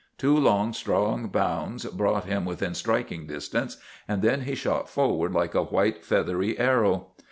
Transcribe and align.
Two 0.17 0.35
long, 0.35 0.73
strong 0.73 1.27
bounds 1.27 1.85
brought 1.85 2.23
him 2.25 2.43
within 2.43 2.73
striking 2.73 3.27
distance 3.27 3.77
and 4.07 4.23
then 4.23 4.41
he 4.41 4.55
shot 4.55 4.89
forward 4.89 5.31
like 5.31 5.53
a 5.53 5.61
white, 5.65 6.03
feathery 6.03 6.57
arrow. 6.57 7.11